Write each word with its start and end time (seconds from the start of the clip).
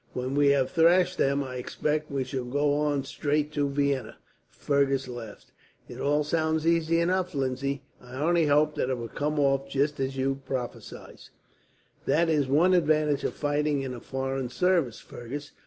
When 0.13 0.33
we 0.33 0.47
have 0.47 0.71
thrashed 0.71 1.19
them, 1.19 1.43
I 1.43 1.57
expect 1.57 2.09
we 2.09 2.23
shall 2.23 2.43
go 2.45 2.73
on 2.73 3.03
straight 3.03 3.51
to 3.51 3.69
Vienna." 3.69 4.17
Fergus 4.49 5.07
laughed. 5.07 5.51
"It 5.87 5.99
all 5.99 6.23
sounds 6.23 6.65
easy 6.65 6.99
enough, 6.99 7.35
Lindsay. 7.35 7.83
I 8.01 8.15
only 8.15 8.47
hope 8.47 8.73
that 8.77 8.89
it 8.89 8.97
will 8.97 9.09
come 9.09 9.37
off 9.39 9.69
just 9.69 9.99
as 9.99 10.17
you 10.17 10.41
prophesy." 10.43 11.17
"That 12.07 12.29
is 12.29 12.47
one 12.47 12.73
advantage 12.73 13.23
of 13.23 13.35
fighting 13.35 13.83
in 13.83 13.93
a 13.93 13.99
foreign 13.99 14.49
service, 14.49 14.99
Fergus. 14.99 15.51